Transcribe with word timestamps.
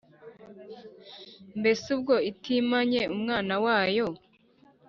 Mbese 1.59 1.85
ubwo 1.95 2.15
itimanye 2.31 3.01
umwana 3.15 3.53
wayo, 3.65 4.07